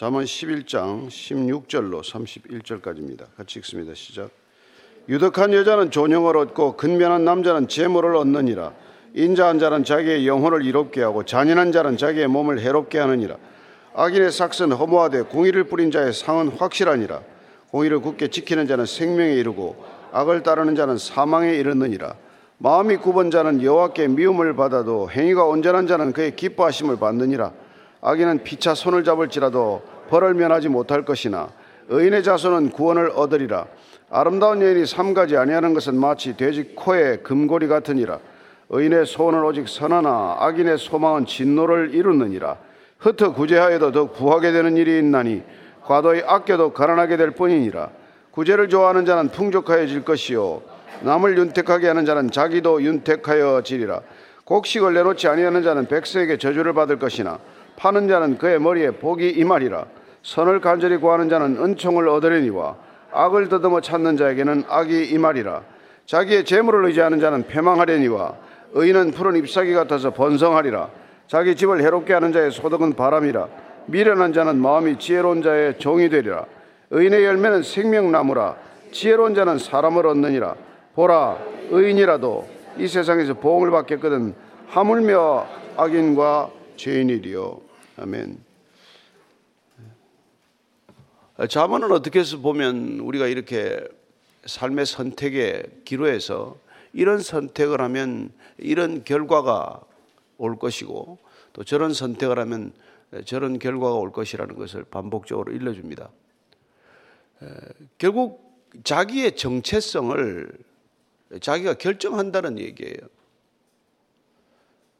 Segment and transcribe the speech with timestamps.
[0.00, 3.26] 잠언 11장 16절로 31절까지입니다.
[3.36, 3.92] 같이 읽습니다.
[3.92, 4.30] 시작.
[5.10, 8.72] 유덕한 여자는 존영을 얻고 근면한 남자는 재물을 얻느니라.
[9.12, 13.36] 인자한 자는 자기의 영혼을 이롭게 하고 잔인한 자는 자기의 몸을 해롭게 하느니라.
[13.94, 17.20] 악인의 삭은 허무하되 공의를 뿌린 자의 상은 확실하니라.
[17.70, 22.14] 공의를 굳게 지키는 자는 생명에 이르고 악을 따르는 자는 사망에 이르느니라.
[22.56, 27.52] 마음이 굽은 자는 여호와께 미움을 받아도 행위가 온전한 자는 그의 기뻐하심을 받느니라.
[28.02, 31.48] 악인은 피차 손을 잡을지라도 벌을 면하지 못할 것이나
[31.88, 33.66] 의인의 자손은 구원을 얻으리라.
[34.10, 38.18] 아름다운 여인이 삼가지 아니하는 것은 마치 돼지 코에 금고리 같으니라.
[38.70, 42.56] 의인의 소원은 오직 선하나 악인의 소망은 진노를 이루느니라.
[42.98, 45.42] 흩어 구제하여도 더 부하게 되는 일이 있나니
[45.82, 47.90] 과도히 아껴도 가난하게 될 뿐이니라.
[48.30, 50.62] 구제를 좋아하는 자는 풍족하여질 것이요
[51.02, 54.00] 남을 윤택하게 하는 자는 자기도 윤택하여지리라.
[54.44, 57.38] 곡식을 내놓지 아니하는 자는 백성에게 저주를 받을 것이나
[57.80, 59.86] 파는 자는 그의 머리에 복이 임하리라.
[60.22, 62.76] 선을 간절히 구하는 자는 은총을 얻으려니와
[63.10, 65.62] 악을 더듬어 찾는 자에게는 악이 임하리라.
[66.04, 68.34] 자기의 재물을 의지하는 자는 패망하려니와
[68.74, 70.90] 의인은 푸른 잎사귀 같아서 번성하리라.
[71.26, 73.48] 자기 집을 해롭게 하는 자의 소득은 바람이라.
[73.86, 76.44] 미련한 자는 마음이 지혜로운 자의 종이 되리라.
[76.90, 78.56] 의인의 열매는 생명나무라.
[78.92, 80.54] 지혜로운 자는 사람을 얻느니라.
[80.94, 81.38] 보라,
[81.70, 84.34] 의인이라도 이 세상에서 보응을 받겠거든
[84.68, 85.46] 하물며
[85.78, 87.69] 악인과 죄인이리요.
[88.00, 88.42] 아멘.
[91.50, 93.86] 자문은 어떻게 해서 보면 우리가 이렇게
[94.46, 96.56] 삶의 선택의 기로에서
[96.94, 99.82] 이런 선택을 하면 이런 결과가
[100.38, 101.18] 올 것이고
[101.52, 102.72] 또 저런 선택을 하면
[103.26, 106.08] 저런 결과가 올 것이라는 것을 반복적으로 일러줍니다.
[107.98, 110.52] 결국 자기의 정체성을
[111.42, 112.96] 자기가 결정한다는 얘기예요.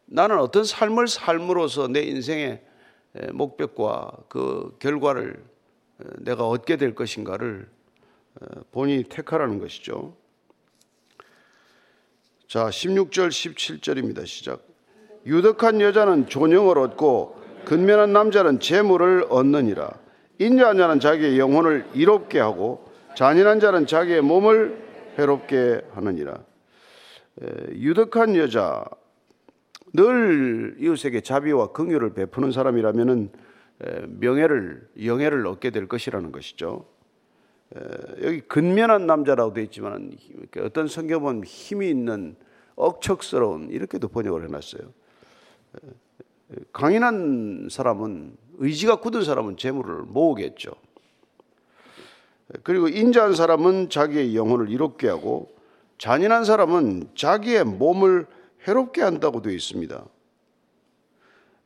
[0.04, 2.69] 나는 어떤 삶을 삶으로써 내 인생의
[3.32, 5.42] 목적과 그 결과를
[6.18, 7.68] 내가 얻게 될 것인가를
[8.70, 10.14] 본인이 택하라는 것이죠.
[12.46, 14.26] 자, 16절, 17절입니다.
[14.26, 14.66] 시작.
[15.26, 19.90] 유덕한 여자는 존영을 얻고 근면한 남자는 재물을 얻느니라.
[20.38, 24.82] 인자한 자는 자기의 영혼을 이롭게 하고 잔인한 자는 자기의 몸을
[25.18, 26.38] 해롭게 하느니라.
[27.72, 28.84] 유덕한 여자,
[29.92, 33.30] 늘 이웃에게 자비와 긍휼을 베푸는 사람이라면은
[34.08, 36.86] 명예를 영예를 얻게 될 것이라는 것이죠.
[38.22, 40.12] 여기 근면한 남자라고 되어 있지만
[40.58, 42.36] 어떤 성경 보면 힘이 있는
[42.76, 44.82] 억척스러운 이렇게도 번역을 해놨어요.
[46.72, 50.72] 강인한 사람은 의지가 굳은 사람은 재물을 모으겠죠.
[52.64, 55.54] 그리고 인자한 사람은 자기의 영혼을 이롭게 하고
[55.98, 58.26] 잔인한 사람은 자기의 몸을
[58.66, 60.04] 해롭게 한다고 되어 있습니다.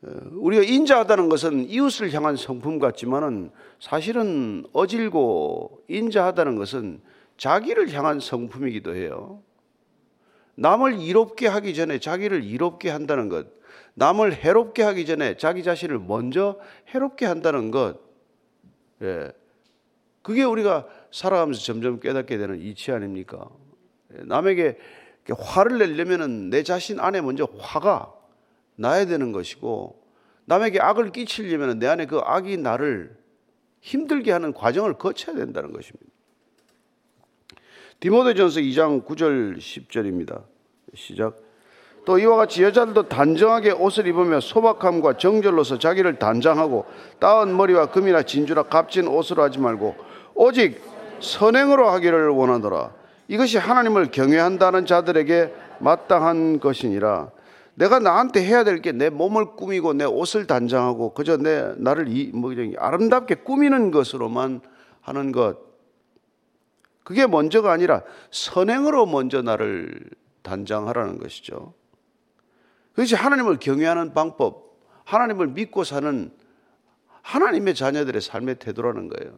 [0.02, 3.50] 어, 우리가 인자하다는 것은 이웃을 향한 성품 같지만은
[3.80, 7.00] 사실은 어질고 인자하다는 것은
[7.36, 9.42] 자기를 향한 성품이기도 해요.
[10.56, 13.46] 남을 이롭게 하기 전에 자기를 이롭게 한다는 것,
[13.94, 16.58] 남을 해롭게 하기 전에 자기 자신을 먼저
[16.94, 17.98] 해롭게 한다는 것,
[19.02, 19.32] 예.
[20.22, 23.48] 그게 우리가 살아가면서 점점 깨닫게 되는 이치 아닙니까?
[24.16, 24.78] 예, 남에게
[25.32, 28.12] 화를 내려면은 내 자신 안에 먼저 화가
[28.76, 30.02] 나야 되는 것이고
[30.46, 33.16] 남에게 악을 끼치려면 내 안에 그 악이 나를
[33.80, 36.06] 힘들게 하는 과정을 거쳐야 된다는 것입니다.
[38.00, 40.44] 디모데전서 2장 9절 10절입니다.
[40.94, 41.36] 시작.
[42.04, 46.84] 또 이와 같이 여자들도 단정하게 옷을 입으며 소박함과 정절로서 자기를 단장하고
[47.18, 49.96] 따은 머리와 금이나 진주나 값진 옷으로 하지 말고
[50.34, 50.82] 오직
[51.20, 52.92] 선행으로 하기를 원하더라.
[53.28, 57.30] 이것이 하나님을 경외한다는 자들에게 마땅한 것이니라.
[57.74, 62.30] 내가 나한테 해야 될 게 내 몸을 꾸미고 내 옷을 단장하고 그저 내 나를 이,
[62.32, 64.60] 뭐 아름답게 꾸미는 것으로만
[65.00, 65.58] 하는 것.
[67.02, 70.08] 그게 먼저가 아니라 선행으로 먼저 나를
[70.42, 71.74] 단장하라는 것이죠.
[72.92, 76.30] 그것이 하나님을 경외하는 방법, 하나님을 믿고 사는
[77.22, 79.36] 하나님의 자녀들의 삶의 태도라는 거예요.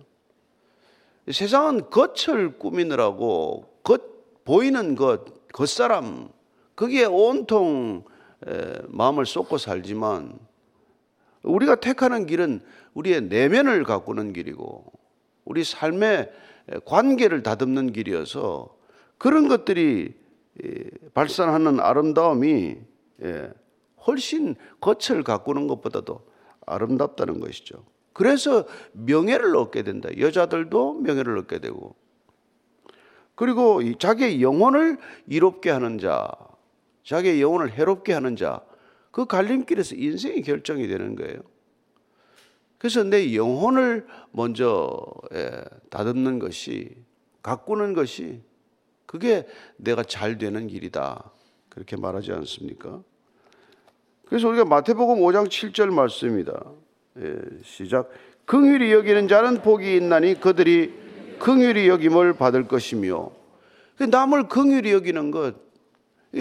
[1.32, 6.28] 세상은 겉을 꾸미느라고 겉 보이는 것, 겉사람
[6.74, 8.02] 거기에 온통
[8.88, 10.36] 마음을 쏟고 살지만
[11.44, 12.62] 우리가 택하는 길은
[12.94, 14.92] 우리의 내면을 가꾸는 길이고
[15.44, 16.32] 우리 삶의
[16.84, 18.76] 관계를 다듬는 길이어서
[19.18, 20.14] 그런 것들이
[21.14, 22.78] 발산하는 아름다움이
[24.04, 26.26] 훨씬 겉을 가꾸는 것보다도
[26.66, 27.84] 아름답다는 것이죠.
[28.12, 30.08] 그래서 명예를 얻게 된다.
[30.18, 31.94] 여자들도 명예를 얻게 되고.
[33.36, 34.98] 그리고 자기의 영혼을
[35.28, 36.28] 이롭게 하는 자,
[37.04, 38.60] 자기의 영혼을 해롭게 하는 자,
[39.12, 41.38] 그 갈림길에서 인생이 결정이 되는 거예요.
[42.78, 45.00] 그래서 내 영혼을 먼저
[45.32, 45.50] 예,
[45.90, 46.90] 다듬는 것이
[47.42, 48.40] 가꾸는 것이
[49.06, 49.46] 그게
[49.76, 51.30] 내가 잘 되는 길이다.
[51.68, 53.02] 그렇게 말하지 않습니까?
[54.26, 56.58] 그래서 우리가 마태복음 5장 7절 말씀입니다.
[57.18, 58.10] 예, 시작.
[58.46, 61.05] 긍휼히 여기는 자는 복이 있나니 그들이
[61.38, 63.30] 긍휼히 여김을 받을 것이며
[63.96, 65.54] 그 남을 긍휼히 여기는 것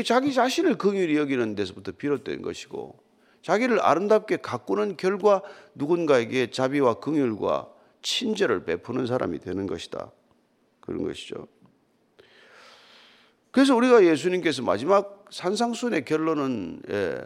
[0.06, 3.06] 자기 자신을 긍휼히 여기는 데서부터 비롯된 것이고
[3.42, 5.44] 자기를 아름답게 가꾸는 결과
[5.75, 7.69] 누군가에게 자비와 긍휼과
[8.01, 10.12] 친절을 베푸는 사람이 되는 것이다.
[10.80, 11.48] 그런 것이죠.
[13.51, 17.21] 그래서 우리가 예수님께서 마지막 산상순의 결론은 예,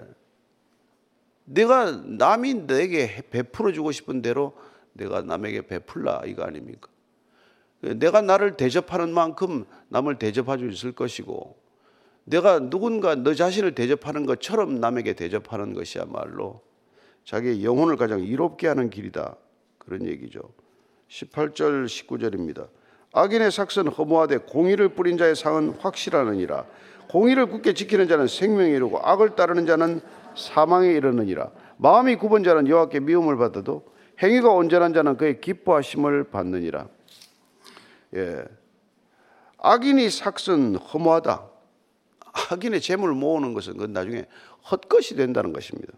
[1.45, 4.57] 내가 남이 내게 베풀어 주고 싶은 대로
[4.93, 6.89] 내가 남에게 베풀라 이거 아닙니까?
[7.81, 11.57] 내가 나를 대접하는 만큼 남을 대접해 줄 것이고
[12.25, 16.61] 내가 누군가 너 자신을 대접하는 것처럼 남에게 대접하는 것이야말로
[17.25, 19.35] 자기의 영혼을 가장 이롭게 하는 길이다.
[19.77, 20.41] 그런 얘기죠.
[21.09, 22.67] 18절 19절입니다.
[23.13, 26.65] 악인의 삭선 허무하되 공의를 뿌린 자의 상은 확실하느니라.
[27.09, 30.01] 공의를 굳게 지키는 자는 생명에 이르고 악을 따르는 자는
[30.35, 31.49] 사망에 이르느니라.
[31.77, 33.83] 마음이 굽은 자는 여호와께 미움을 받아도
[34.21, 36.87] 행위가 온전한 자는 그의 기뻐하심을 받느니라.
[38.15, 38.43] 예.
[39.57, 41.49] 악인이 삭선 허무하다.
[42.51, 44.25] 악인의 재물 모으는 것은 그건 나중에
[44.71, 45.93] 헛것이 된다는 것입니다.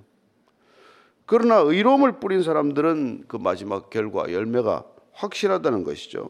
[1.25, 6.29] 그러나 의로움을 뿌린 사람들은 그 마지막 결과 열매가 확실하다는 것이죠.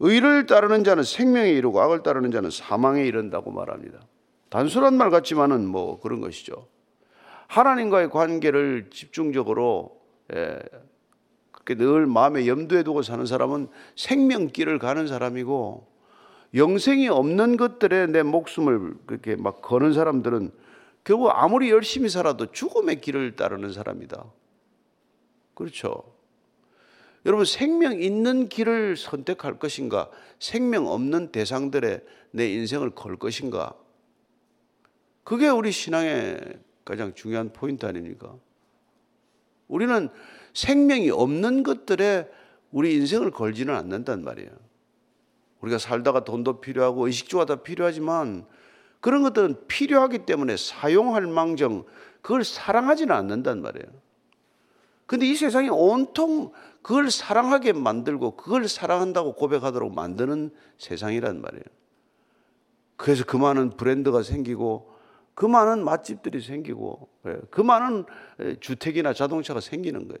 [0.00, 4.00] 의를 따르는 자는 생명에 이르고 악을 따르는 자는 사망에 이른다고 말합니다.
[4.48, 6.66] 단순한 말 같지만은 뭐 그런 것이죠.
[7.46, 10.00] 하나님과의 관계를 집중적으로
[10.34, 10.58] 예,
[11.66, 15.86] 늘 마음에 염두에 두고 사는 사람은 생명길을 가는 사람이고
[16.54, 20.50] 영생이 없는 것들에 내 목숨을 그렇게 막 거는 사람들은
[21.04, 24.24] 결국 아무리 열심히 살아도 죽음의 길을 따르는 사람이다.
[25.54, 26.02] 그렇죠.
[27.26, 30.10] 여러분 생명 있는 길을 선택할 것인가?
[30.38, 32.00] 생명 없는 대상들의
[32.32, 33.74] 내 인생을 걸 것인가?
[35.22, 36.40] 그게 우리 신앙의
[36.84, 38.34] 가장 중요한 포인트 아닙니까?
[39.68, 40.08] 우리는
[40.54, 42.28] 생명이 없는 것들에
[42.70, 44.50] 우리 인생을 걸지는 않는단 말이에요.
[45.60, 48.46] 우리가 살다가 돈도 필요하고 의식주가 다 필요하지만
[49.00, 51.84] 그런 것들은 필요하기 때문에 사용할 망정
[52.22, 53.86] 그걸 사랑하지는 않는단 말이에요.
[55.06, 56.52] 근데 이 세상이 온통
[56.82, 61.64] 그걸 사랑하게 만들고 그걸 사랑한다고 고백하도록 만드는 세상이란 말이에요.
[62.96, 64.92] 그래서 그 많은 브랜드가 생기고
[65.34, 68.04] 그 많은 맛집들이 생기고 예, 그 많은
[68.60, 70.20] 주택이나 자동차가 생기는 거예요.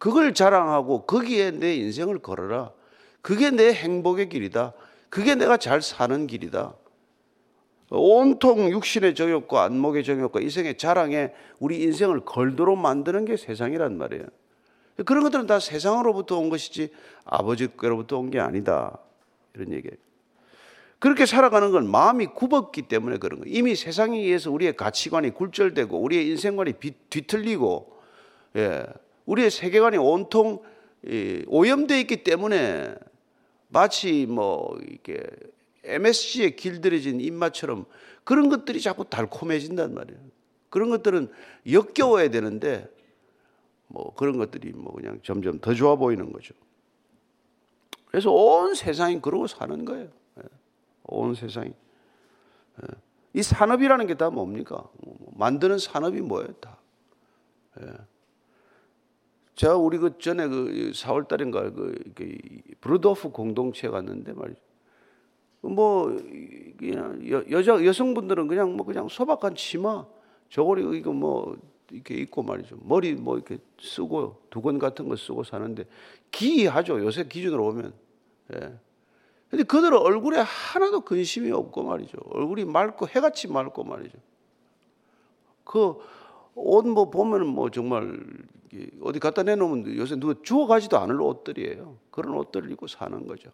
[0.00, 2.72] 그걸 자랑하고 거기에 내 인생을 걸어라.
[3.20, 4.72] 그게 내 행복의 길이다.
[5.10, 6.74] 그게 내가 잘 사는 길이다.
[7.90, 14.24] 온통 육신의 정욕과 안목의 정욕과 이생의 자랑에 우리 인생을 걸도록 만드는 게 세상이란 말이에요.
[15.04, 16.88] 그런 것들은 다 세상으로부터 온 것이지
[17.24, 18.96] 아버지께로부터 온 게 아니다.
[19.54, 19.96] 이런 얘기예요.
[20.98, 23.54] 그렇게 살아가는 건 마음이 굽었기 때문에 그런 거예요.
[23.54, 26.74] 이미 세상에 의해서 우리의 가치관이 굴절되고 우리의 인생관이
[27.10, 28.00] 뒤틀리고
[28.56, 28.86] 예,
[29.30, 30.60] 우리의 세계관이 온통
[31.46, 32.94] 오염되어 있기 때문에
[33.68, 35.24] 마치 뭐 이렇게
[35.84, 37.86] MSG에 길들여진 입맛처럼
[38.24, 40.20] 그런 것들이 자꾸 달콤해진단 말이에요.
[40.68, 41.30] 그런 것들은
[41.70, 42.88] 역겨워야 되는데
[43.86, 46.54] 뭐 그런 것들이 뭐 그냥 점점 더 좋아 보이는 거죠.
[48.06, 50.08] 그래서 온 세상이 그러고 사는 거예요.
[50.38, 50.42] 예.
[51.04, 51.70] 온 세상이.
[51.70, 52.86] 예.
[53.34, 54.88] 이 산업이라는 게 다 뭡니까?
[54.98, 56.52] 뭐 만드는 산업이 뭐예요?
[56.54, 56.78] 다.
[59.60, 59.66] 예.
[59.66, 61.94] 제가 우리 그 전에 그 4월 달인가 그
[62.80, 64.60] 브루도프 공동체 갔는데 말이죠.
[65.62, 66.16] 뭐
[66.78, 70.06] 그냥 여, 여자 여성분들은 그냥 뭐 그냥 소박한 치마
[70.48, 71.56] 저고리 이거 뭐
[71.90, 72.78] 이렇게 입고 말이죠.
[72.82, 75.84] 머리 뭐 이렇게 쓰고 두건 같은 거 쓰고 사는데
[76.30, 77.04] 기이하죠.
[77.04, 77.92] 요새 기준으로 보면.
[78.54, 78.74] 예.
[79.50, 82.18] 근데 그들은 얼굴에 하나도 근심이 없고 말이죠.
[82.30, 84.16] 얼굴이 맑고 해같이 맑고 말이죠.
[85.64, 85.98] 그
[86.62, 88.18] 옷 뭐 보면은 뭐 정말
[89.02, 91.98] 어디 갖다 내놓으면 요새 누가 주워 가지도 않을 옷들이에요.
[92.10, 93.50] 그런 옷들을 입고 사는 거죠.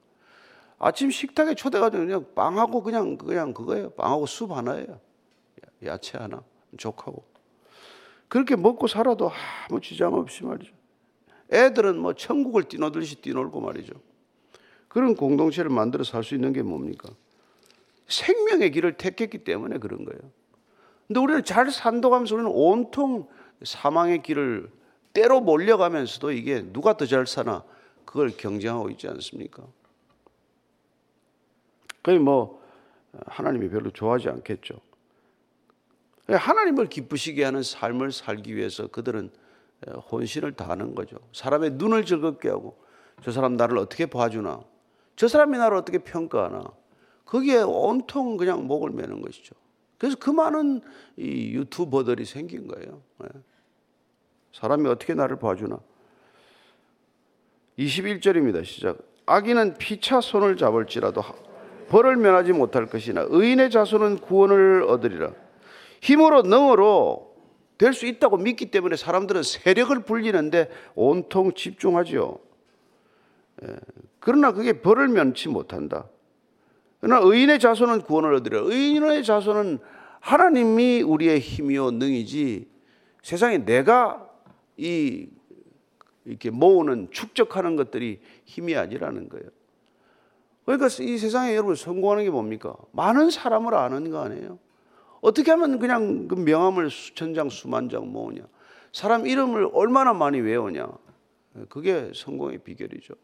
[0.79, 3.91] 아침 식탁에 초대가지고 그냥 빵하고 그냥 그냥 그거예요.
[3.91, 5.01] 빵하고 숲 하나예요.
[5.85, 6.43] 야채 하나,
[6.77, 7.25] 족하고.
[8.29, 9.31] 그렇게 먹고 살아도
[9.69, 10.73] 아무 지장 없이 말이죠.
[11.53, 13.95] 애들은 뭐 천국을 뛰노들듯이 뛰놀고 말이죠.
[14.89, 17.09] 그런 공동체를 만들어 살 수 있는 게 뭡니까?
[18.09, 20.21] 생명의 길을 택했기 때문에 그런 거예요.
[21.07, 23.29] 근데 우리는 잘 산도가면서 우리는 온통
[23.63, 24.71] 사망의 길을
[25.13, 27.63] 때로 몰려가면서도 이게 누가 더 잘 사나
[28.05, 29.63] 그걸 경쟁하고 있지 않습니까?
[32.03, 32.63] 거의 뭐
[33.27, 34.75] 하나님이 별로 좋아하지 않겠죠.
[36.29, 39.31] 하나님을 기쁘시게 하는 삶을 살기 위해서 그들은
[40.11, 41.17] 혼신을 다하는 거죠.
[41.33, 42.77] 사람의 눈을 즐겁게 하고
[43.23, 44.61] 저 사람 나를 어떻게 봐주나
[45.15, 46.65] 저 사람이 나를 어떻게 평가하나
[47.25, 49.55] 거기에 온통 그냥 목을 매는 것이죠.
[49.99, 50.83] 그래서 그 많은
[51.17, 53.03] 이 유튜버들이 생긴 거예요.
[53.25, 53.29] 예.
[54.53, 55.79] 사람이 어떻게 나를 봐주나.
[57.79, 58.65] 21절입니다.
[58.65, 58.99] 시작.
[59.27, 61.23] 악인은 피차 손을 잡을지라도
[61.89, 65.33] 벌을 면하지 못할 것이나 의인의 자손은 구원을 얻으리라.
[66.01, 67.35] 힘으로 능으로
[67.79, 72.39] 될 수 있다고 믿기 때문에 사람들은 세력을 불리는데 온통 집중하죠.
[73.63, 73.77] 예.
[74.19, 76.09] 그러나 그게 벌을 면치 못한다.
[77.07, 78.63] 그러나 의인의 자손은 구원을 얻으리라.
[78.65, 79.79] 의인의 자손은
[80.19, 82.69] 하나님이 우리의 힘이요 능이지
[83.23, 84.29] 세상에 내가
[84.77, 85.29] 이
[86.25, 89.47] 이렇게 모으는 축적하는 것들이 힘이 아니라는 거예요.
[90.65, 92.75] 그러니까 이 세상에 여러분 성공하는 게 뭡니까?
[92.91, 94.59] 많은 사람을 아는 거 아니에요?
[95.21, 98.43] 어떻게 하면 그냥 그 명함을 수천 장, 수만 장 모으냐?
[98.93, 100.89] 사람 이름을 얼마나 많이 외우냐?
[101.69, 103.15] 그게 성공의 비결이죠.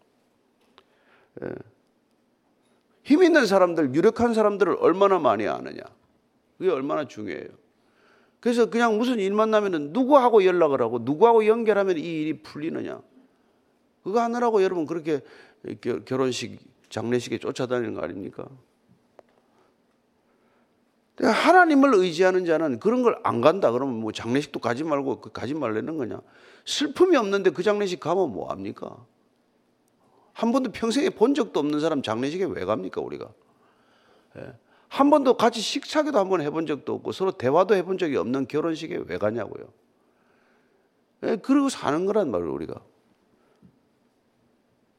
[1.43, 1.49] 예.
[3.02, 5.80] 힘 있는 사람들, 유력한 사람들을 얼마나 많이 아느냐.
[6.59, 7.49] 그게 얼마나 중요해요.
[8.40, 13.00] 그래서 그냥 무슨 일만 나면은 누구하고 연락을 하고 누구하고 연결하면 이 일이 풀리느냐.
[14.02, 15.21] 그거 하느라고 여러분 그렇게
[16.04, 16.59] 결혼식,
[16.90, 18.49] 장례식에 쫓아다니는 거 아닙니까?
[21.21, 23.71] 하나님을 의지하는 자는 그런 걸 안 간다.
[23.71, 26.21] 그러면 뭐 장례식도 가지 말고 그 가지 말라는 거냐.
[26.64, 28.97] 슬픔이 없는데 그 장례식 가면 뭐 합니까?
[30.33, 33.29] 한 번도 평생에 본 적도 없는 사람 장례식에 왜 갑니까, 우리가?
[34.39, 34.53] 예.
[34.89, 39.05] 한 번도 같이 식사기도 한 번 해본 적도 없고 서로 대화도 해본 적이 없는 결혼식에
[39.07, 39.65] 왜 가냐고요.
[41.25, 42.81] 예, 그러고 사는 거란 말이에요, 우리가.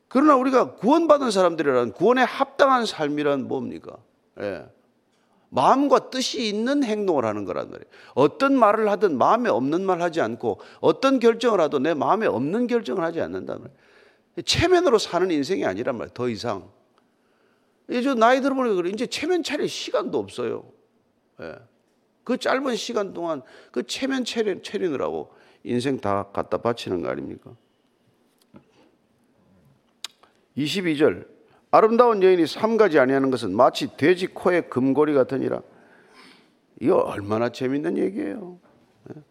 [0.07, 3.97] 그러나 우리가 구원받은 사람들이란 구원에 합당한 삶이란 뭡니까?
[4.39, 4.65] 예.
[5.49, 7.85] 마음과 뜻이 있는 행동을 하는 거란 말이에요.
[8.15, 13.03] 어떤 말을 하든 마음에 없는 말 하지 않고 어떤 결정을 하도 내 마음에 없는 결정을
[13.03, 13.82] 하지 않는다는 말이에요.
[14.41, 16.13] 체면으로 사는 인생이 아니란 말이에요.
[16.13, 16.71] 더 이상.
[17.89, 18.89] 이제 나이 들어보니까 그래.
[18.89, 20.71] 이제 체면 차릴 시간도 없어요.
[21.41, 21.55] 예.
[22.23, 27.55] 그 짧은 시간 동안 그 체면 차리, 차리느라고 인생 다 갖다 바치는 거 아닙니까?
[30.57, 31.27] 22절.
[31.71, 35.61] 아름다운 여인이 삼가지 아니하는 것은 마치 돼지 코에 금고리 같으니라.
[36.79, 38.59] 이거 얼마나 재밌는 얘기예요.
[39.09, 39.21] 예.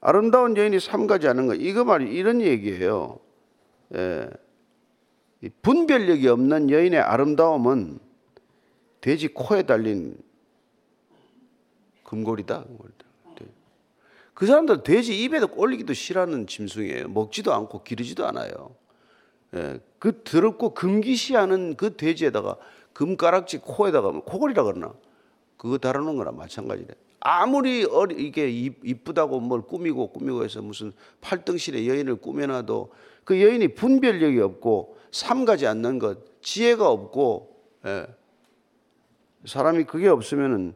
[0.00, 1.54] 아름다운 여인이 삼가지 않는 거.
[1.54, 3.20] 이거 말이 이런 얘기예요.
[3.94, 4.30] 예,
[5.62, 7.98] 분별력이 없는 여인의 아름다움은
[9.00, 10.16] 돼지 코에 달린
[12.04, 12.64] 금고리다.
[14.34, 17.08] 그 사람들 돼지 입에도 올리기도 싫어하는 짐승이에요.
[17.08, 18.74] 먹지도 않고 기르지도 않아요.
[19.54, 22.56] 예, 그 더럽고 금기시하는 그 돼지에다가
[22.92, 24.94] 금가락지 코에다가 코골이라 그러나
[25.56, 26.88] 그거 달아놓은 거랑 마찬가지래.
[27.20, 32.92] 아무리 어리, 이게 이쁘다고 뭘 꾸미고 꾸미고 해서 무슨 팔등실에 여인을 꾸며놔도
[33.24, 38.06] 그 여인이 분별력이 없고 삼가지 않는 것, 지혜가 없고, 예.
[39.44, 40.74] 사람이 그게 없으면은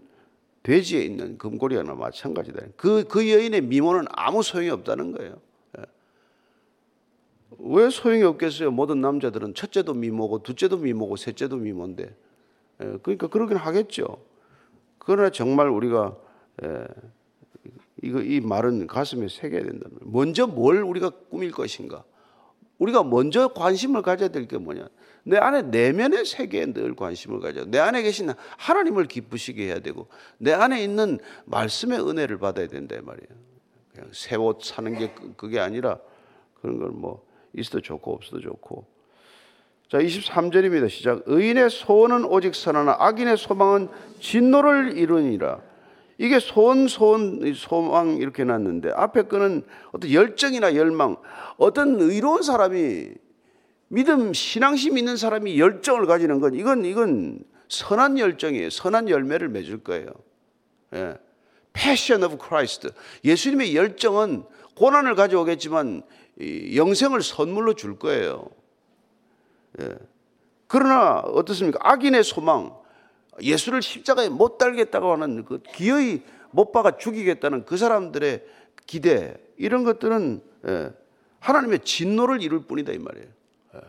[0.63, 2.61] 돼지에 있는 금고리와나 마찬가지다.
[2.77, 5.41] 그, 그 여인의 미모는 아무 소용이 없다는 거예요.
[5.79, 5.83] 예.
[7.59, 8.71] 왜 소용이 없겠어요?
[8.71, 12.05] 모든 남자들은 첫째도 미모고, 둘째도 미모고, 셋째도 미모인데.
[12.83, 12.99] 예.
[13.03, 14.19] 그러니까 그러긴 하겠죠.
[14.99, 16.17] 그러나 정말 우리가
[16.63, 16.87] 예.
[18.03, 19.89] 이거 이 말은 가슴에 새겨야 된다.
[20.01, 22.05] 먼저 뭘 우리가 꾸밀 것인가?
[22.78, 24.88] 우리가 먼저 관심을 가져야 될 게 뭐냐?
[25.25, 27.64] 내 안에 내면의 세계에 늘 관심을 가져.
[27.64, 33.28] 내 안에 계신 하나님을 기쁘시게 해야 되고, 내 안에 있는 말씀의 은혜를 받아야 된다 말이에요.
[33.93, 35.99] 그냥 새 옷 사는 게 그, 그게 아니라
[36.61, 37.25] 그런 걸 뭐
[37.57, 38.85] 있어도 좋고 없어도 좋고.
[39.88, 40.90] 자, 23절입니다.
[40.90, 41.23] 시작.
[41.26, 43.88] 의인의 소원은 오직 선하나 악인의 소망은
[44.21, 45.61] 진노를 이루니라.
[46.18, 51.16] 이게 소원, 소원, 소망 이렇게 놨는데 앞에 거는 어떤 열정이나 열망,
[51.56, 53.09] 어떤 의로운 사람이
[53.88, 58.71] 믿음, 신앙심 있는 사람이 열정을 가지는 건 이건 이건 선한 열정이에요.
[58.71, 60.06] 선한 열매를 맺을 거예요.
[60.94, 61.16] 예.
[61.73, 62.88] Passion of Christ.
[63.25, 64.44] 예수님의 열정은
[64.76, 66.02] 고난을 가져오겠지만
[66.75, 68.49] 영생을 선물로 줄 거예요.
[69.80, 69.94] 예.
[70.66, 71.78] 그러나 어떻습니까?
[71.83, 72.76] 악인의 소망,
[73.43, 78.45] 예수를 십자가에 못 달겠다고 하는 그 기어이 못 박아 죽이겠다는 그 사람들의
[78.87, 80.93] 기대 이런 것들은 예,
[81.41, 83.29] 하나님의 진노를 이룰 뿐이다 이 말이에요.
[83.75, 83.81] 예.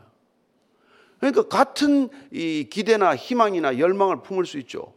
[1.19, 4.93] 그러니까 같은 이 기대나 희망이나 열망을 품을 수 있죠.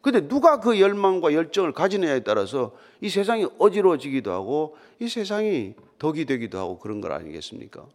[0.00, 6.58] 근데 누가 그 열망과 열정을 가지느냐에 따라서 이 세상이 어지러워지기도 하고 이 세상이 덕이 되기도
[6.58, 7.86] 하고 그런 걸 아니겠습니까?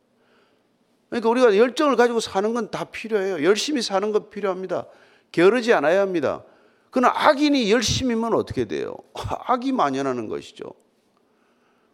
[1.09, 3.43] 그러니까 우리가 열정을 가지고 사는 건 다 필요해요.
[3.43, 4.85] 열심히 사는 건 필요합니다.
[5.31, 6.43] 게으르지 않아야 합니다.
[6.89, 8.95] 그러나 악인이 열심히면 어떻게 돼요?
[9.47, 10.65] 악이 만연하는 것이죠.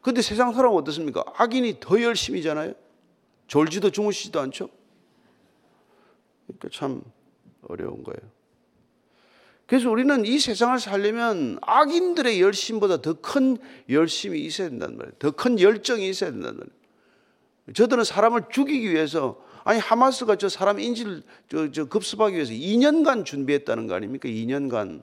[0.02, 1.24] 근데 세상 사람은 어떻습니까?
[1.36, 2.74] 악인이 더 열심히잖아요.
[3.48, 4.70] 졸지도 주무시지도 않죠.
[6.48, 7.02] 그러니까 참
[7.68, 8.20] 어려운 거예요.
[9.66, 13.58] 그래서 우리는 이 세상을 살려면 악인들의 열심보다 더 큰
[13.90, 15.14] 열심이 있어야 된단 말이에요.
[15.20, 16.84] 더 큰 열정이 있어야 된단 말이에요.
[17.74, 23.88] 저들은 사람을 죽이기 위해서 아니 하마스가 저 사람 인질 저, 저 급습하기 위해서 2년간 준비했다는
[23.88, 24.28] 거 아닙니까?
[24.28, 25.02] 2년간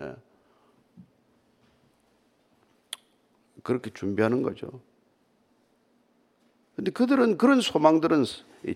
[0.00, 0.14] 예.
[3.62, 4.80] 그렇게 준비하는 거죠.
[6.76, 8.24] 근데 그들은 그런 소망들은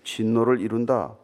[0.03, 1.15] 진노를 이룬다.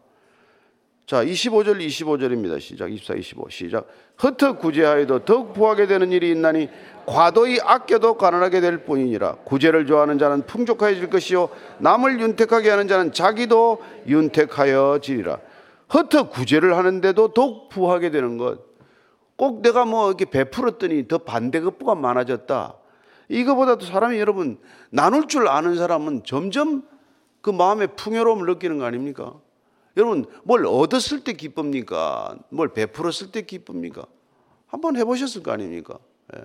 [1.09, 2.59] 자, 25절 25절입니다.
[2.59, 2.91] 시작.
[2.91, 3.87] 24 25 시작.
[4.15, 6.69] 흩어 구제하여도 더욱 부하게 되는 일이 있나니
[7.07, 9.37] 과도히 아껴도 가난하게 될 뿐이니라.
[9.37, 11.49] 구제를 좋아하는 자는 풍족해질 것이요
[11.79, 15.39] 남을 윤택하게 하는 자는 자기도 윤택하여지리라.
[15.89, 18.59] 흩어 구제를 하는데도 더욱 부하게 되는 것.
[19.35, 22.75] 꼭 내가 뭐 이렇게 베풀었더니 더 반대급부가 많아졌다.
[23.29, 24.59] 이거보다도 사람이 여러분
[24.91, 26.83] 나눌 줄 아는 사람은 점점
[27.41, 29.33] 그 마음의 풍요로움을 느끼는 거 아닙니까?
[29.99, 32.37] 여러분 뭘 얻었을 때 기쁩니까?
[32.49, 34.05] 뭘 베풀었을 때 기쁩니까?
[34.67, 35.99] 한번 해보셨을 거 아닙니까?
[36.35, 36.43] 예.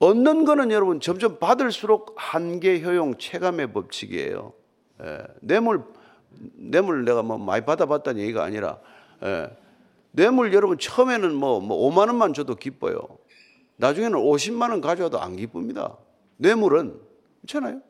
[0.00, 4.52] 얻는 거는 여러분 점점 받을수록 한계 효용 체감의 법칙이에요.
[5.02, 5.18] 예.
[5.40, 5.84] 뇌물
[6.30, 8.78] 뇌물 내가 뭐 많이 받아봤다는 얘기가 아니라
[9.22, 9.50] 예.
[10.10, 13.00] 뇌물 여러분 처음에는 뭐, 뭐 5만 원만 줘도 기뻐요.
[13.76, 15.96] 나중에는 50만 원 가져와도 안 기쁩니다.
[16.36, 17.00] 뇌물은
[17.40, 17.80] 그렇잖아요.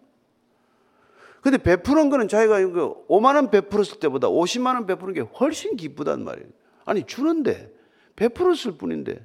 [1.40, 6.48] 근데 베푸는 거는 자기가 5만 원 베풀었을 때보다 50만 원 베푸는 게 훨씬 기쁘단 말이에요.
[6.84, 7.72] 아니 주는데
[8.16, 9.24] 베풀었을 뿐인데.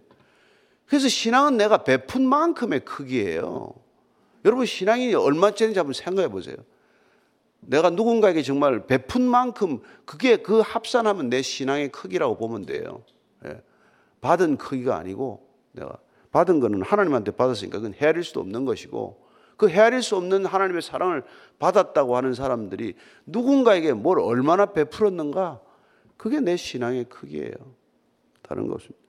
[0.86, 3.74] 그래서 신앙은 내가 베푼 만큼의 크기예요.
[4.46, 6.58] 여러분 신앙이 얼마짜리인지 한번 생각해 보세요.
[7.62, 13.04] 내가 누군가에게 정말 베푼 만큼 그게 그 합산하면 내 신앙의 크기라고 보면 돼요.
[13.46, 13.62] 예.
[14.22, 15.98] 받은 크기가 아니고 내가
[16.32, 19.24] 받은 거는 하나님한테 받았으니까 그건 헤아릴 수도 없는 것이고
[19.64, 21.24] 그 헤아릴 수 없는 하나님의 사랑을
[21.58, 25.62] 받았다고 하는 사람들이 누군가에게 뭘 얼마나 베풀었는가
[26.18, 27.54] 그게 내 신앙의 크기예요.
[28.42, 29.00] 다른 것입니다.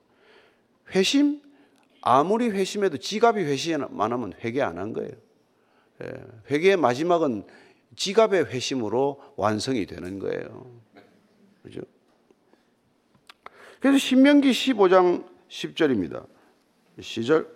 [0.95, 1.41] 회심
[1.99, 5.11] 아무리 회심해도 지갑이 회심만 하면 회개 안 한 거예요.
[6.05, 6.13] 예,
[6.49, 7.43] 회개의 마지막은
[7.97, 10.71] 지갑의 회심으로 완성이 되는 거예요.
[11.63, 11.81] 그죠?
[13.81, 16.25] 그래서 신명기 15장 10절입니다.
[17.01, 17.53] 시절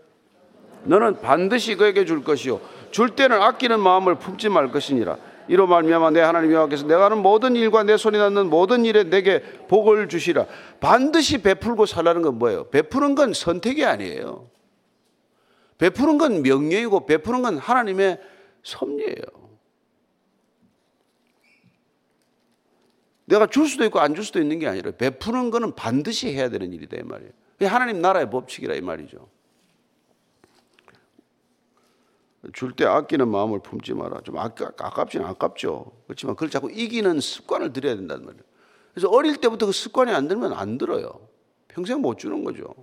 [0.83, 6.21] 너는 반드시 그에게 줄 것이요 줄 때는 아끼는 마음을 품지 말 것이니라 이로 말미암아 내
[6.21, 10.45] 하나님 여호와께서 내가 하는 모든 일과 내 손이 닿는 모든 일에 내게 복을 주시라
[10.79, 12.65] 반드시 베풀고 살라는 건 뭐예요?
[12.69, 14.47] 베푸는 건 선택이 아니에요.
[15.79, 18.19] 베푸는 건 명령이고 베푸는 건 하나님의
[18.63, 19.39] 섭리예요.
[23.25, 26.73] 내가 줄 수도 있고 안 줄 수도 있는 게 아니라 베푸는 거는 반드시 해야 되는
[26.73, 27.31] 일이다 이 말이에요.
[27.63, 29.27] 하나님 나라의 법칙이라 이 말이죠.
[32.53, 34.21] 줄 때 아끼는 마음을 품지 마라.
[34.23, 35.91] 좀 아까, 아깝지는 아깝죠.
[36.07, 38.43] 그렇지만 그걸 자꾸 이기는 습관을 들여야 된다는 말이에요.
[38.93, 41.27] 그래서 어릴 때부터 그 습관이 안 들면 안 들어요.
[41.67, 42.73] 평생 못 주는 거죠.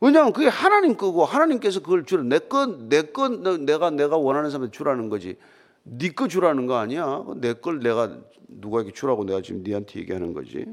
[0.00, 4.76] 왜냐하면 그게 하나님 거고 하나님께서 그걸 주는 내 거, 내 거, 내가, 내가 원하는 사람한테
[4.76, 5.36] 주라는 거지.
[5.84, 7.24] 네 거 주라는 거 아니야.
[7.36, 10.66] 내 걸 내가 누구에게 주라고 내가 지금 네한테 얘기하는 거지.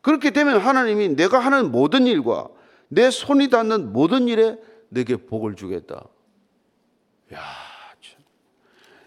[0.00, 2.48] 그렇게 되면 하나님이 내가 하는 모든 일과
[2.88, 6.04] 내 손이 닿는 모든 일에 내게 복을 주겠다.
[7.34, 7.40] 야,
[8.00, 8.22] 참.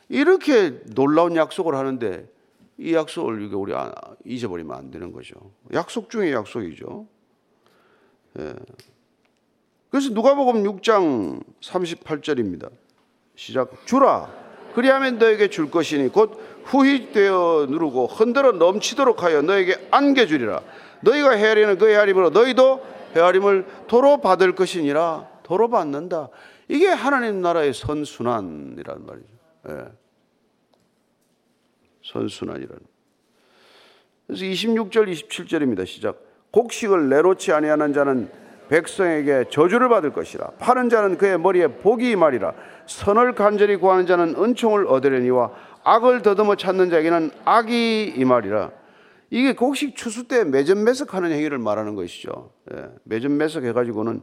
[0.09, 2.29] 이렇게 놀라운 약속을 하는데
[2.77, 3.73] 이 약속을 우리
[4.25, 5.35] 잊어버리면 안 되는 거죠.
[5.73, 7.07] 약속 중에 약속이죠.
[8.39, 8.55] 예.
[9.89, 12.71] 그래서 누가복음 6장 38절입니다.
[13.35, 13.85] 시작.
[13.85, 14.31] 주라.
[14.73, 20.61] 그리하면 너에게 줄 것이니 곧 후히되어 누르고 흔들어 넘치도록 하여 너에게 안겨주리라.
[21.01, 25.29] 너희가 헤아리는 그 헤아림으로 너희도 헤아림을 도로 받을 것이니라.
[25.51, 26.29] 도로 받는다.
[26.69, 29.27] 이게 하나님 나라의 선순환이란 말이죠.
[29.67, 29.85] 예.
[32.05, 32.79] 선순환이란.
[34.27, 35.85] 그래서 26절, 27절입니다.
[35.85, 36.23] 시작.
[36.51, 38.31] 곡식을 내놓지 아니하는 자는
[38.69, 40.51] 백성에게 저주를 받을 것이라.
[40.51, 42.53] 파는 자는 그의 머리에 복이 말이라.
[42.85, 45.51] 선을 간절히 구하는 자는 은총을 얻으려니와
[45.83, 48.71] 악을 더듬어 찾는 자에게는 악이 이 말이라.
[49.29, 52.53] 이게 곡식 추수 때 매점 매석하는 행위를 말하는 것이죠.
[52.73, 54.21] 예, 매점 매석 해가지고는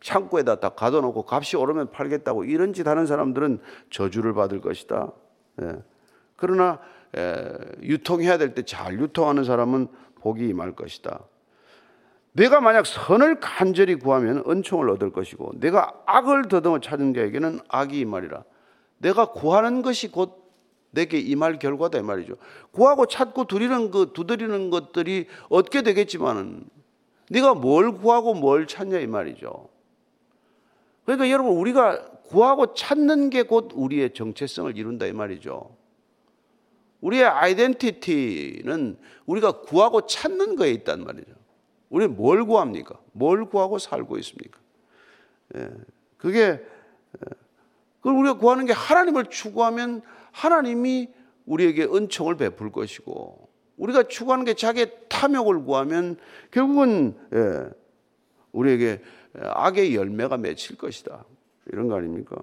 [0.00, 5.12] 창고에다 딱 가둬놓고 값이 오르면 팔겠다고 이런 짓 하는 사람들은 저주를 받을 것이다.
[5.62, 5.76] 예.
[6.36, 6.78] 그러나
[7.16, 9.88] 예, 유통해야 될 때 잘 유통하는 사람은
[10.20, 11.20] 복이 임할 것이다.
[12.32, 18.44] 내가 만약 선을 간절히 구하면 은총을 얻을 것이고 내가 악을 더듬어 찾은 자에게는 악이 임하리라.
[18.98, 20.38] 내가 구하는 것이 곧
[20.92, 22.34] 내게 임할 결과다 이 말이죠.
[22.72, 23.46] 구하고 찾고
[23.90, 26.64] 그 두드리는 것들이 얻게 되겠지만은
[27.30, 29.68] 네가 뭘 구하고 뭘 찾냐 이 말이죠.
[31.04, 35.76] 그러니까 여러분 우리가 구하고 찾는 게 곧 우리의 정체성을 이룬다 이 말이죠.
[37.00, 41.32] 우리의 아이덴티티는 우리가 구하고 찾는 거에 있단 말이죠.
[41.88, 42.98] 우리는 뭘 구합니까?
[43.12, 44.58] 뭘 구하고 살고 있습니까?
[45.56, 45.70] 예,
[46.16, 46.60] 그게 예,
[47.98, 51.08] 그걸 우리가 구하는 게 하나님을 추구하면 하나님이
[51.46, 53.49] 우리에게 은총을 베풀 것이고
[53.80, 56.16] 우리가 추구하는 게 자기의 탐욕을 구하면
[56.50, 57.70] 결국은 예,
[58.52, 59.02] 우리에게
[59.34, 61.24] 악의 열매가 맺힐 것이다.
[61.66, 62.36] 이런 거 아닙니까?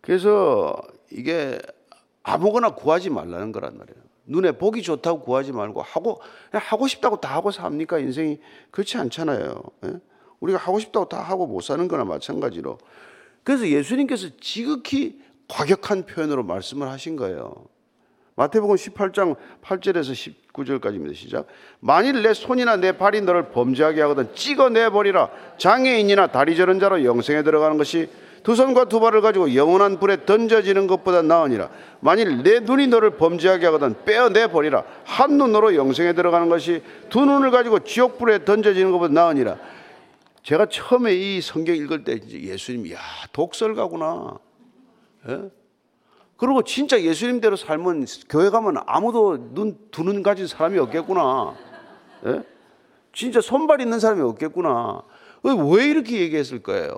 [0.00, 1.58] 그래서 이게
[2.22, 4.00] 아무거나 구하지 말라는 거란 말이에요.
[4.26, 6.20] 눈에 보기 좋다고 구하지 말고 하고
[6.52, 7.98] 하고 싶다고 다 하고 삽니까?
[7.98, 8.38] 인생이
[8.70, 9.60] 그렇지 않잖아요.
[9.86, 10.00] 예?
[10.38, 12.78] 우리가 하고 싶다고 다 하고 못 사는 거나 마찬가지로.
[13.42, 17.66] 그래서 예수님께서 지극히 과격한 표현으로 말씀을 하신 거예요.
[18.40, 21.14] 마태복음 18장 8절에서 19절까지입니다.
[21.14, 21.46] 시작.
[21.80, 25.28] 만일 내 손이나 내 발이 너를 범죄하게 하거든 찍어내 버리라.
[25.58, 28.08] 장애인이나 다리 저런 자로 영생에 들어가는 것이
[28.42, 31.68] 두 손과 두 발을 가지고 영원한 불에 던져지는 것보다 나으니라.
[32.00, 34.84] 만일 내 눈이 너를 범죄하게 하거든 빼어내 버리라.
[35.04, 39.58] 한 눈으로 영생에 들어가는 것이 두 눈을 가지고 지옥 불에 던져지는 것보다 나으니라.
[40.42, 43.00] 제가 처음에 이 성경 읽을 때 예수님, 야
[43.34, 44.38] 독설가구나.
[45.28, 45.59] 예?
[46.40, 51.54] 그리고 진짜 예수님대로 살면 교회 가면 아무도 눈 두 눈 가진 사람이 없겠구나.
[52.24, 52.42] 예?
[53.12, 55.02] 진짜 손발 있는 사람이 없겠구나.
[55.42, 56.94] 왜 이렇게 얘기했을 거예요?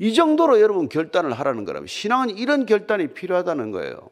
[0.00, 4.10] 이 정도로 여러분 결단을 하라는 거라면 신앙은 이런 결단이 필요하다는 거예요.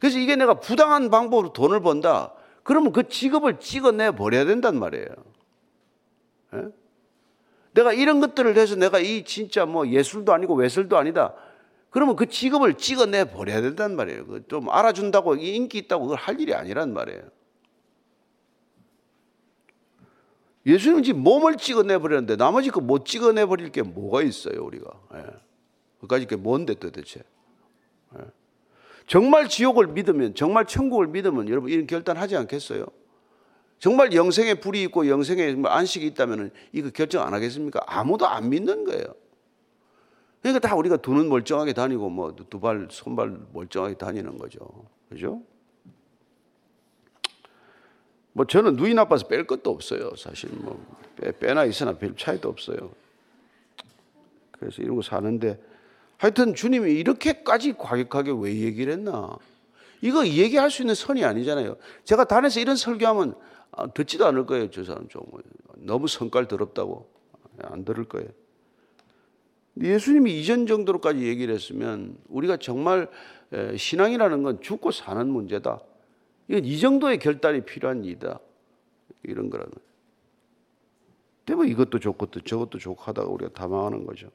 [0.00, 2.32] 그래서 이게 내가 부당한 방법으로 돈을 번다.
[2.64, 5.06] 그러면 그 직업을 찍어내 버려야 된단 말이에요.
[6.54, 6.62] 예?
[7.72, 11.34] 내가 이런 것들을 해서 내가 이 진짜 뭐 예술도 아니고 외술도 아니다.
[11.90, 14.26] 그러면 그 직업을 찍어내 버려야 된단 말이에요.
[14.26, 17.22] 그 좀 알아준다고 인기 있다고 그걸 할 일이 아니란 말이에요.
[20.66, 24.90] 예수님은 지금 몸을 찍어내 버렸는데 나머지 그 못 찍어내 버릴 게 뭐가 있어요, 우리가.
[25.14, 25.24] 예.
[26.00, 27.22] 그까지 게 뭔데 도대체.
[28.18, 28.24] 예.
[29.06, 32.86] 정말 지옥을 믿으면, 정말 천국을 믿으면 여러분 이런 결단 하지 않겠어요?
[33.78, 37.80] 정말 영생에 불이 있고 영생에 안식이 있다면 이거 결정 안 하겠습니까?
[37.86, 39.04] 아무도 안 믿는 거예요.
[40.42, 44.58] 그러니까 다 우리가 두 눈 멀쩡하게 다니고 뭐 두 발, 손발 멀쩡하게 다니는 거죠.
[45.08, 45.42] 그죠?
[48.32, 50.14] 뭐 저는 눈이 나빠서 뺄 것도 없어요.
[50.16, 50.80] 사실 뭐
[51.40, 52.90] 빼, 나 있으나 별 차이도 없어요.
[54.52, 55.60] 그래서 이런 거 사는데
[56.16, 59.36] 하여튼 주님이 이렇게까지 과격하게 왜 얘기를 했나?
[60.02, 61.76] 이거 얘기할 수 있는 선이 아니잖아요.
[62.04, 63.34] 제가 단에서 이런 설교하면
[63.72, 64.70] 아, 듣지도 않을 거예요.
[64.70, 65.22] 저 사람 좀
[65.76, 67.08] 너무 성깔 더럽다고
[67.62, 68.28] 안 들을 거예요.
[69.80, 73.08] 예수님이 이전 정도로까지 얘기를 했으면 우리가 정말
[73.76, 75.80] 신앙이라는 건 죽고 사는 문제다.
[76.48, 78.40] 이건 이 정도의 결단이 필요한 일이다.
[79.22, 79.72] 이런 거라는.
[81.46, 84.28] 때문에 이것도 좋고 또 저것도 좋고 하다가 우리가 다 망하는 거죠.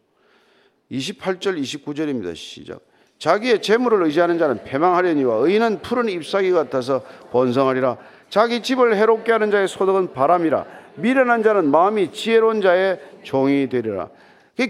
[0.92, 2.36] 28절 29절입니다.
[2.36, 2.82] 시작.
[3.18, 7.98] 자기의 재물을 의지하는 자는 패망하려니와 의인은 푸른 잎사귀 같아서 번성하리라.
[8.30, 10.66] 자기 집을 해롭게 하는 자의 소득은 바람이라.
[10.96, 14.10] 미련한 자는 마음이 지혜로운 자의 종이 되리라.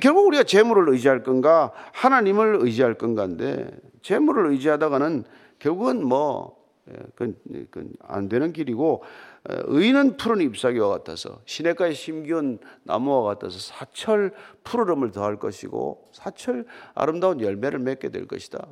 [0.02, 3.70] 결국 우리가 재물을 의지할 건가 하나님을 의지할 건가인데
[4.02, 5.26] 재물을 의지하다가는
[5.60, 9.04] 결국은 뭐 예, 그건, 안 되는 길이고
[9.48, 14.32] 의는 푸른 잎사귀와 같아서 시냇가에 심기운 나무와 같아서 사철
[14.64, 18.68] 푸르름을 더할 것이고 사철 아름다운 열매를 맺게 될 것이다.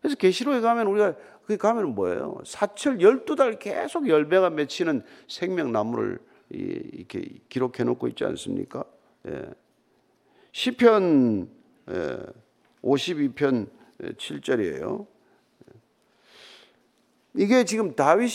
[0.00, 1.14] 그래서 계시록에 가면 우리가
[1.46, 2.38] 거기 가면 뭐예요?
[2.44, 6.18] 사철 열두 달 계속 열매가 맺히는 생명나무를
[6.50, 8.84] 이렇게 기록해 놓고 있지 않습니까?
[9.28, 9.42] 예.
[10.56, 11.50] 시편
[12.82, 13.68] 52편
[14.00, 15.06] 7절이에요.
[17.34, 18.30] 이게 지금 다윗이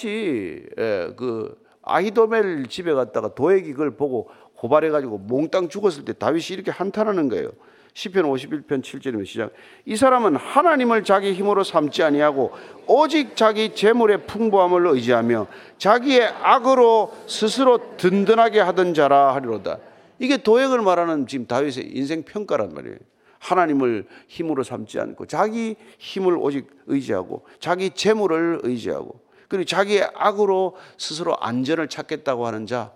[1.17, 7.27] 그 아히도멜 집에 갔다가 도액이 그걸 보고 고발해 가지고 몽땅 죽었을 때 다윗이 이렇게 한탄하는
[7.27, 7.49] 거예요.
[7.95, 9.51] 시편 51편 7절이면 시작.
[9.85, 12.51] 이 사람은 하나님을 자기 힘으로 삼지 아니하고
[12.85, 15.47] 오직 자기 재물의 풍부함을 의지하며
[15.79, 19.79] 자기의 악으로 스스로 든든하게 하던 자라 하리로다.
[20.21, 22.95] 이게 도액을 말하는 지금 다윗의 인생 평가란 말이에요.
[23.39, 31.35] 하나님을 힘으로 삼지 않고 자기 힘을 오직 의지하고 자기 재물을 의지하고 그리고 자기의 악으로 스스로
[31.39, 32.93] 안전을 찾겠다고 하는 자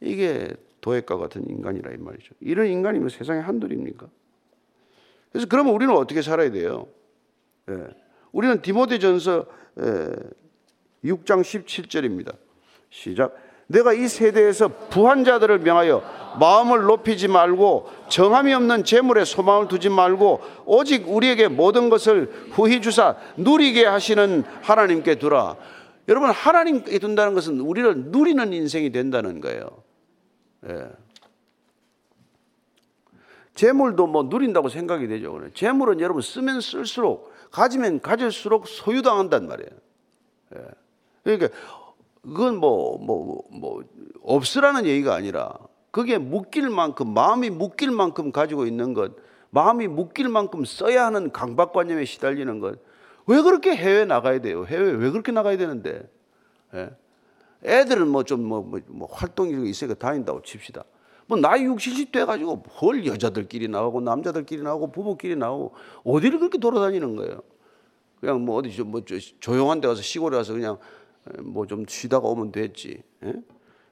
[0.00, 2.36] 이게 도액과 같은 인간이라 이 말이죠.
[2.38, 4.06] 이런 인간이면 세상에 한둘입니까?
[5.32, 6.86] 그래서 그러면 우리는 어떻게 살아야 돼요?
[7.70, 7.88] 예.
[8.30, 9.46] 우리는 디모데전서
[11.04, 12.36] 6장 17절입니다.
[12.90, 13.34] 시작.
[13.68, 16.02] 내가 이 세대에서 부한 자들을 명하여
[16.40, 23.16] 마음을 높이지 말고 정함이 없는 재물에 소망을 두지 말고 오직 우리에게 모든 것을 후히 주사
[23.36, 25.56] 누리게 하시는 하나님께 두라.
[26.08, 29.68] 여러분 하나님께 둔다는 것은 우리를 누리는 인생이 된다는 거예요.
[30.68, 30.88] 예.
[33.54, 35.38] 재물도 뭐 누린다고 생각이 되죠.
[35.52, 39.70] 재물은 여러분 쓰면 쓸수록 가지면 가질수록 소유당한단 말이에요.
[40.56, 40.60] 예.
[41.24, 41.48] 그러니까
[42.22, 43.82] 그건 뭐, 뭐, 뭐,
[44.22, 45.54] 없으라는 얘기가 아니라
[45.90, 49.12] 그게 묶일 만큼, 마음이 묶일 만큼 가지고 있는 것,
[49.50, 52.78] 마음이 묶일 만큼 써야 하는 강박관념에 시달리는 것,
[53.26, 54.64] 왜 그렇게 해외 나가야 돼요?
[54.66, 56.08] 해외 왜 그렇게 나가야 되는데?
[56.74, 56.90] 예?
[57.64, 60.84] 애들은 뭐 좀 뭐, 뭐, 뭐 활동이 있으니까 다닌다고 칩시다.
[61.26, 66.58] 뭐 나이 60, 70 돼 가지고 뭘 여자들끼리 나가고 남자들끼리 나가고 부부끼리 나가고 어디를 그렇게
[66.58, 67.42] 돌아다니는 거예요?
[68.20, 69.02] 그냥 뭐 어디 뭐
[69.40, 70.78] 조용한 데 가서 시골에 가서 그냥
[71.42, 73.02] 뭐 좀 쉬다가 오면 됐지.
[73.24, 73.34] 예?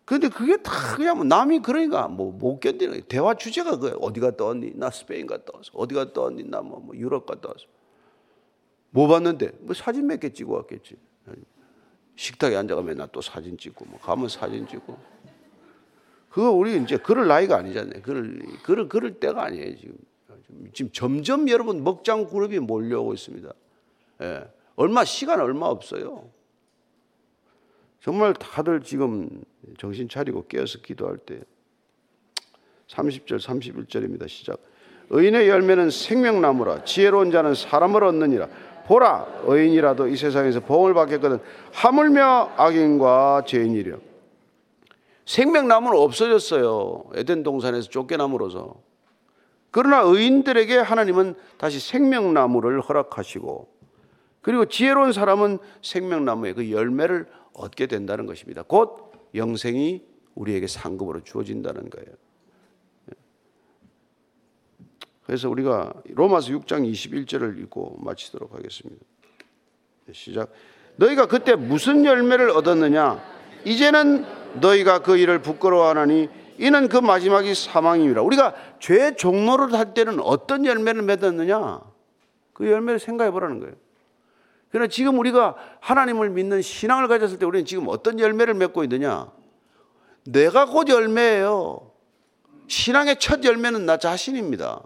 [0.04, 4.44] 근데 그게 다 그냥 뭐 남이 그러니까 뭐 못 견디는 대화 주제가 그래 어디 갔다
[4.44, 4.72] 왔니?
[4.76, 5.70] 나 스페인 갔다 왔어.
[5.74, 6.44] 어디 갔다 왔니?
[6.44, 7.66] 나뭐 뭐 유럽 갔다 왔어.
[8.90, 9.52] 뭐 봤는데?
[9.60, 10.96] 뭐 사진 몇 개 찍고 왔겠지.
[12.14, 14.96] 식탁에 앉아가 맨날 또 사진 찍고 뭐 가면 사진 찍고.
[16.30, 18.02] 그거 우리 이제 그럴 나이가 아니잖아요.
[18.02, 19.96] 그럴 그럴 그럴 때가 아니에요 지금.
[20.72, 23.52] 지금 점점 여러분 먹장 그룹이 몰려오고 있습니다.
[24.22, 24.48] 예.
[24.76, 26.30] 얼마 시간 얼마 없어요.
[28.06, 29.28] 정말 다들 지금
[29.78, 31.40] 정신 차리고 깨어서 기도할 때
[32.86, 34.28] 30절 31절입니다.
[34.28, 34.60] 시작.
[35.10, 38.46] 의인의 열매는 생명나무라 지혜로운 자는 사람을 얻느니라.
[38.86, 41.40] 보라 의인이라도 이 세상에서 보험을 받겠거든
[41.72, 43.98] 하물며 악인과 죄인이려.
[45.24, 47.10] 생명나무는 없어졌어요.
[47.14, 48.76] 에덴 동산에서 쫓겨남으로써.
[49.72, 53.74] 그러나 의인들에게 하나님은 다시 생명나무를 허락하시고
[54.42, 58.62] 그리고 지혜로운 사람은 생명나무의 그 열매를 얻게 된다는 것입니다.
[58.62, 60.02] 곧 영생이
[60.34, 62.08] 우리에게 상급으로 주어진다는 거예요.
[65.24, 69.04] 그래서 우리가 로마서 6장 21절을 읽고 마치도록 하겠습니다.
[70.12, 70.52] 시작.
[70.96, 73.20] 너희가 그때 무슨 열매를 얻었느냐?
[73.64, 74.24] 이제는
[74.60, 78.22] 너희가 그 일을 부끄러워하나니 이는 그 마지막이 사망입니다.
[78.22, 81.80] 우리가 죄 종로를 할 때는 어떤 열매를 맺었느냐?
[82.52, 83.74] 그 열매를 생각해 보라는 거예요.
[84.76, 89.32] 그러나 지금 우리가 하나님을 믿는 신앙을 가졌을 때 우리는 지금 어떤 열매를 맺고 있느냐?
[90.26, 91.92] 내가 곧 열매예요.
[92.68, 94.82] 신앙의 첫 열매는 나 자신입니다.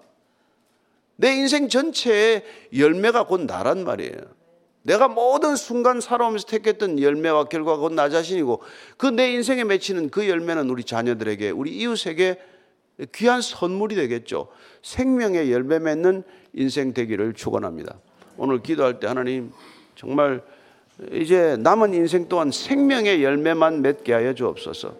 [1.16, 2.44] 내 인생 전체의
[2.78, 4.14] 열매가 곧 나란 말이에요.
[4.82, 8.62] 내가 모든 순간 살아오면서 택했던 열매와 결과가 곧 나 자신이고
[8.96, 12.38] 그 내 인생에 맺히는 그 열매는 우리 자녀들에게 우리 이웃에게
[13.12, 14.46] 귀한 선물이 되겠죠.
[14.82, 16.22] 생명의 열매 맺는
[16.52, 17.98] 인생 되기를 축원합니다.
[18.36, 19.52] 오늘 기도할 때 하나님
[20.00, 20.40] 정말
[21.12, 24.94] 이제 남은 인생 동안 생명의 열매만 맺게 하여 주옵소서.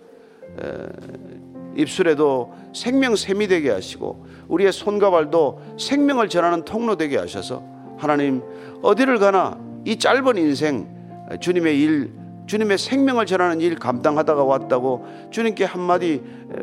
[1.74, 7.62] 입술에도 생명 샘이 되게 하시고 우리의 손과 발도 생명을 전하는 통로 되게 하셔서
[7.96, 8.42] 하나님
[8.82, 10.86] 어디를 가나 이 짧은 인생
[11.40, 12.12] 주님의 일
[12.46, 16.20] 주님의 생명을 전하는 일 감당하다가 왔다고 주님께 한마디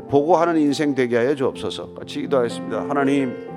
[0.10, 3.57] 보고하는 인생 되게 하여 주옵소서 같이 기도하겠습니다 하나님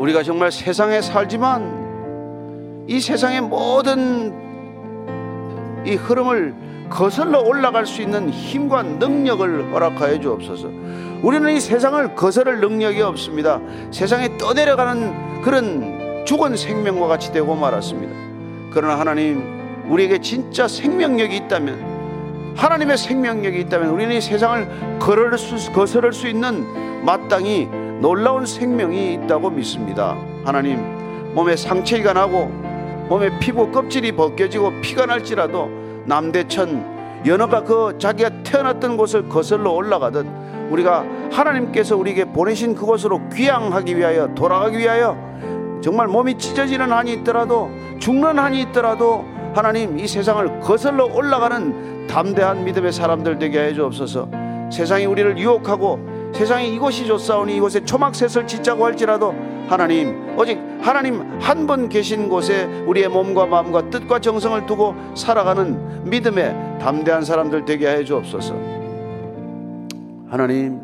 [0.00, 4.32] 우리가 정말 세상에 살지만 이 세상의 모든
[5.84, 6.54] 이 흐름을
[6.88, 10.68] 거슬러 올라갈 수 있는 힘과 능력을 허락하여 주옵소서.
[11.22, 13.60] 우리는 이 세상을 거스를 능력이 없습니다.
[13.90, 18.12] 세상에 떠내려가는 그런 죽은 생명과 같이 되고 말았습니다.
[18.72, 19.42] 그러나 하나님,
[19.88, 26.64] 우리에게 진짜 생명력이 있다면, 하나님의 생명력이 있다면, 우리는 이 세상을 거스를 수, 거스를 수 있는
[27.04, 27.68] 마땅히
[28.00, 30.16] 놀라운 생명이 있다고 믿습니다.
[30.44, 30.82] 하나님,
[31.34, 32.46] 몸에 상처가 나고,
[33.08, 35.68] 몸에 피부 껍질이 벗겨지고 피가 날지라도
[36.06, 40.26] 남대천 연어가 그 자기가 태어났던 곳을 거슬러 올라가듯
[40.70, 45.18] 우리가 하나님께서 우리에게 보내신 그곳으로 귀향하기 위하여 돌아가기 위하여
[45.82, 52.92] 정말 몸이 찢어지는 한이 있더라도 죽는 한이 있더라도 하나님 이 세상을 거슬러 올라가는 담대한 믿음의
[52.92, 54.28] 사람들 되게 해 주옵소서
[54.70, 59.34] 세상이 우리를 유혹하고 세상에 이곳이 좋사오니 이곳에 초막셋을 짓자고 할지라도
[59.68, 67.24] 하나님 오직 하나님 한번 계신 곳에 우리의 몸과 마음과 뜻과 정성을 두고 살아가는 믿음의 담대한
[67.24, 68.54] 사람들 되게 해 주옵소서.
[70.28, 70.80] 하나님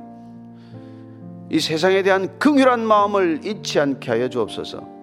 [1.51, 4.97] 이 세상에 대한 긍휼한 마음을 잊지 않게 하여 주옵소서.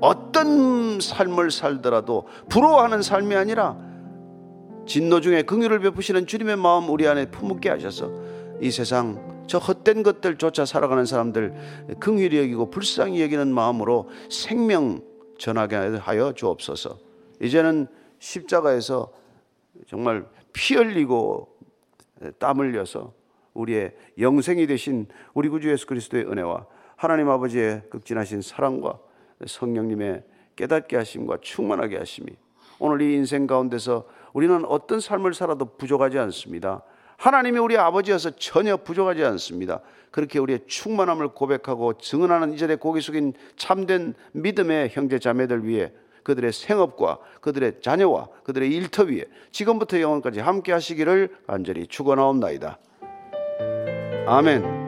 [0.00, 3.76] 어떤 삶을 살더라도 부러워하는 삶이 아니라
[4.86, 8.10] 진노 중에 긍휼을 베푸시는 주님의 마음 우리 안에 품게 하셔서
[8.60, 15.02] 이 세상 저 헛된 것들조차 살아가는 사람들 긍휼히 여기고 불쌍히 여기는 마음으로 생명
[15.38, 16.98] 전하게 하여 주옵소서.
[17.40, 17.86] 이제는
[18.18, 19.12] 십자가에서
[19.86, 21.56] 정말 피 흘리고
[22.38, 23.12] 땀 흘려서
[23.52, 28.98] 우리의 영생이 되신 우리 구주 예수 그리스도의 은혜와 하나님 아버지의 극진하신 사랑과
[29.44, 30.24] 성령님의
[30.56, 32.28] 깨닫게 하심과 충만하게 하심이
[32.78, 36.82] 오늘 이 인생 가운데서 우리는 어떤 삶을 살아도 부족하지 않습니다.
[37.16, 39.80] 하나님이 우리 아버지여서 전혀 부족하지 않습니다.
[40.10, 47.18] 그렇게 우리의 충만함을 고백하고 증언하는 이전에 고기 숙인 참된 믿음의 형제 자매들 위해 그들의 생업과
[47.40, 52.78] 그들의 자녀와 그들의 일터 위에 지금부터 영원까지 함께 하시기를 간절히 축원하옵나이다.
[54.26, 54.83] 아멘.